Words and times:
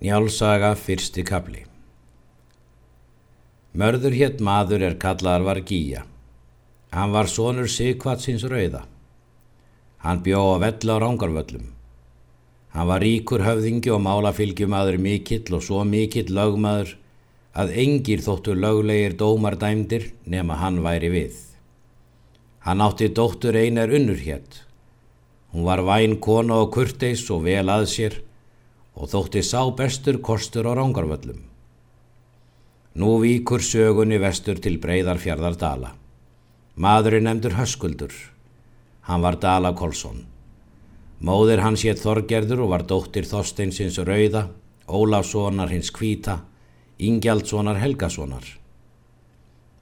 Njálsaga 0.00 0.70
fyrsti 0.80 1.20
kapli 1.28 1.66
Mörður 3.76 4.14
hétt 4.16 4.38
maður 4.40 4.84
er 4.86 4.94
kallaðar 5.02 5.42
var 5.44 5.58
Gíja. 5.68 6.06
Hann 6.96 7.12
var 7.12 7.28
sonur 7.28 7.68
Sigvatsins 7.68 8.46
rauða. 8.48 8.80
Hann 10.00 10.22
bjó 10.24 10.40
á 10.40 10.56
vell 10.62 10.88
á 10.88 10.96
rángarvöllum. 11.04 11.66
Hann 12.72 12.88
var 12.88 13.04
ríkur 13.04 13.44
höfðingi 13.44 13.92
og 13.92 14.00
málafylgjumadur 14.06 14.96
mikill 15.04 15.58
og 15.58 15.66
svo 15.68 15.84
mikill 15.84 16.32
lögmaður 16.32 16.96
að 17.52 17.76
engir 17.84 18.24
þóttu 18.24 18.56
löglegir 18.56 19.18
dómar 19.20 19.58
dæmdir 19.60 20.08
nema 20.24 20.56
hann 20.62 20.80
væri 20.80 21.12
við. 21.12 21.36
Hann 22.64 22.80
átti 22.80 23.12
dóttur 23.12 23.52
einar 23.52 23.92
unnur 23.92 24.24
hétt. 24.24 24.64
Hún 25.52 25.68
var 25.68 25.84
væn 25.84 26.16
kona 26.24 26.62
og 26.64 26.72
kurteis 26.72 27.28
og 27.28 27.44
vel 27.44 27.68
að 27.68 27.88
sér 27.98 28.20
og 28.94 29.10
þótti 29.12 29.42
sá 29.46 29.62
bestur 29.76 30.20
kostur 30.24 30.66
á 30.66 30.72
rángarvöllum. 30.74 31.40
Nú 32.94 33.20
víkur 33.22 33.62
sögunni 33.62 34.18
vestur 34.18 34.58
til 34.58 34.80
breyðarfjardar 34.82 35.56
Dala. 35.56 35.94
Maðurinn 36.74 37.28
nefndur 37.28 37.54
Höskuldur. 37.54 38.12
Hann 39.06 39.22
var 39.22 39.38
Dala 39.38 39.72
Kolsson. 39.78 40.24
Móðir 41.20 41.60
hans 41.60 41.84
hétt 41.84 42.00
Þorgerður 42.00 42.64
og 42.64 42.72
var 42.72 42.86
dóttir 42.88 43.26
Þorsteinsins 43.28 43.98
Rauða, 44.00 44.48
Ólafssonar 44.88 45.68
hins 45.68 45.92
Kvíta, 45.92 46.40
Ingjaldssonar 46.98 47.76
Helgasonar. 47.76 48.46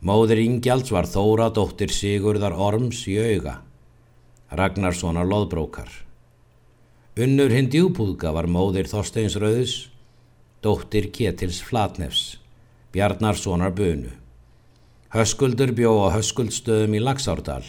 Móðir 0.03 0.43
Ingjalds 0.43 0.91
var 0.95 1.07
Þóra 1.07 1.49
dóttir 1.55 1.95
Sigurðar 1.95 2.59
Orms 2.59 3.05
í 3.11 3.17
auga, 3.19 3.61
Ragnarssonar 4.51 5.27
Lóðbrókar. 5.27 6.08
Unnur 7.19 7.51
hinn 7.51 7.67
djúbúðga 7.67 8.31
var 8.31 8.47
móðir 8.47 8.87
Þorsteins 8.87 9.35
Rauðs, 9.43 9.73
dóttir 10.63 11.09
Ketils 11.11 11.57
Flatnefs, 11.67 12.37
Bjarnarssonar 12.95 13.73
Bunu. 13.75 14.13
Höskuldur 15.11 15.73
bjó 15.75 15.97
á 16.07 16.15
Höskuldstöðum 16.15 16.95
í 16.95 17.03
Laxárdal. 17.03 17.67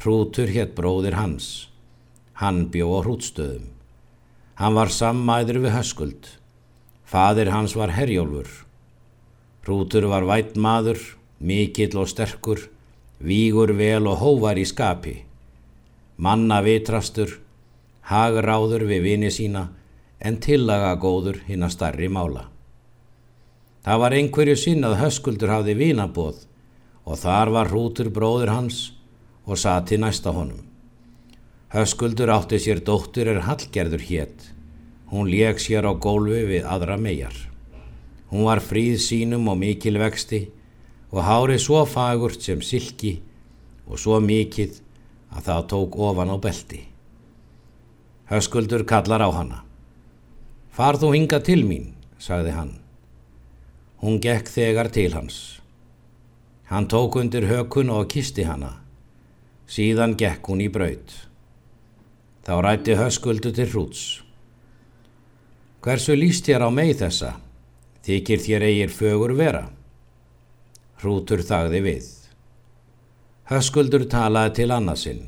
Hrútur 0.00 0.48
hétt 0.48 0.72
bróðir 0.72 1.18
hans. 1.20 1.68
Hann 2.40 2.70
bjó 2.72 2.96
á 2.96 3.00
Hrútstöðum. 3.04 3.68
Hann 4.56 4.80
var 4.80 4.88
sammæður 4.88 5.60
við 5.66 5.76
Höskuld. 5.76 6.32
Fadir 7.04 7.52
hans 7.52 7.76
var 7.76 7.92
Herjólfur. 7.92 8.48
Hrútur 9.68 10.08
var 10.08 10.24
vætt 10.24 10.56
maður, 10.56 11.02
mikill 11.44 11.92
og 12.00 12.08
sterkur, 12.08 12.70
vígur 13.20 13.76
vel 13.76 14.06
og 14.08 14.22
hóvar 14.24 14.56
í 14.56 14.64
skapi. 14.64 15.18
Manna 16.16 16.64
vitrastur, 16.64 17.42
hagráður 18.06 18.86
við 18.86 19.02
vini 19.02 19.30
sína 19.34 19.68
en 20.18 20.38
tillaga 20.42 20.94
góður 21.02 21.40
hinn 21.48 21.66
að 21.66 21.74
starri 21.74 22.08
mála. 22.12 22.46
Það 23.86 24.02
var 24.02 24.14
einhverju 24.18 24.56
sinn 24.58 24.86
að 24.86 25.00
höskuldur 25.00 25.52
hafði 25.52 25.74
vinaboð 25.78 26.44
og 27.06 27.18
þar 27.20 27.52
var 27.54 27.70
hrútur 27.70 28.10
bróður 28.14 28.50
hans 28.54 28.80
og 29.46 29.58
sati 29.62 29.98
næsta 29.98 30.32
honum. 30.34 30.62
Höskuldur 31.74 32.30
átti 32.34 32.58
sér 32.62 32.82
dóttur 32.86 33.30
er 33.30 33.44
hallgerður 33.46 34.02
hétt. 34.08 34.50
Hún 35.10 35.30
leik 35.30 35.62
sér 35.62 35.86
á 35.86 35.92
gólfi 35.94 36.42
við 36.46 36.66
aðra 36.66 36.96
megar. 36.98 37.34
Hún 38.30 38.46
var 38.46 38.62
fríð 38.62 38.98
sínum 39.02 39.46
og 39.50 39.58
mikil 39.58 39.98
vexti 40.02 40.46
og 41.12 41.22
hárið 41.26 41.62
svo 41.62 41.84
fagurt 41.86 42.42
sem 42.42 42.62
silki 42.62 43.16
og 43.86 43.98
svo 44.02 44.18
mikið 44.22 44.80
að 45.30 45.46
það 45.46 45.66
tók 45.70 45.98
ofan 46.08 46.34
á 46.34 46.36
belti. 46.42 46.82
Höskuldur 48.26 48.82
kallar 48.82 49.22
á 49.22 49.30
hana. 49.30 49.60
Far 50.74 50.98
þú 50.98 51.12
hinga 51.14 51.38
til 51.46 51.62
mín, 51.62 51.92
sagði 52.18 52.56
hann. 52.56 52.72
Hún 54.02 54.18
gekk 54.18 54.50
þegar 54.50 54.90
til 54.90 55.12
hans. 55.14 55.36
Hann 56.66 56.88
tók 56.90 57.14
undir 57.20 57.46
hökun 57.46 57.92
og 57.94 58.08
kisti 58.10 58.42
hana. 58.42 58.72
Síðan 59.70 60.16
gekk 60.18 60.50
hún 60.50 60.64
í 60.64 60.66
braut. 60.66 61.14
Þá 62.42 62.54
rætti 62.66 62.96
höskuldu 62.98 63.52
til 63.54 63.70
hrúts. 63.70 64.02
Hversu 65.86 66.16
líst 66.18 66.50
þér 66.50 66.66
á 66.66 66.70
meið 66.74 67.04
þessa? 67.04 67.30
Þykir 68.02 68.42
þér 68.42 68.66
eigir 68.66 68.90
fögur 68.90 69.36
vera? 69.38 69.68
Hrútur 70.98 71.46
þagði 71.46 71.82
við. 71.84 72.10
Höskuldur 73.46 74.08
talaði 74.10 74.56
til 74.58 74.68
annarsinn. 74.74 75.22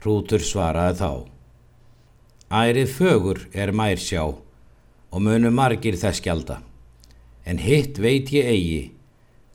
Hrútur 0.00 0.40
svaraði 0.40 0.96
þá. 1.02 1.12
Ærið 2.52 2.90
fögur 2.92 3.38
er 3.56 3.70
mær 3.72 3.96
sjá 3.96 4.26
og 4.28 5.20
munu 5.24 5.48
margir 5.48 5.96
þess 5.96 6.20
gjalda, 6.20 6.58
en 7.48 7.56
hitt 7.56 7.96
veit 7.96 8.28
ég 8.28 8.44
eigi 8.44 8.82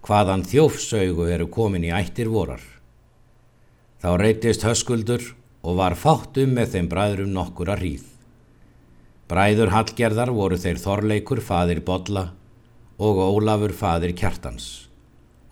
hvaðan 0.08 0.42
þjófsaugu 0.50 1.28
eru 1.30 1.46
komin 1.46 1.86
í 1.86 1.92
ættir 1.94 2.32
vorar. 2.34 2.64
Þá 4.02 4.10
reytist 4.18 4.66
höskuldur 4.66 5.22
og 5.62 5.78
var 5.78 5.94
fátt 5.94 6.42
um 6.42 6.58
með 6.58 6.74
þeim 6.74 6.90
bræðurum 6.90 7.38
nokkur 7.38 7.70
að 7.76 7.84
hríð. 7.84 8.10
Bræður 9.30 9.76
Hallgerðar 9.76 10.34
voru 10.34 10.58
þeir 10.58 10.82
Þorleikur 10.82 11.44
fadir 11.46 11.86
Bodla 11.86 12.32
og 12.98 13.22
Ólafur 13.28 13.78
fadir 13.78 14.18
Kjartans 14.18 14.88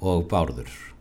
og 0.01 0.25
Bárður. 0.33 0.94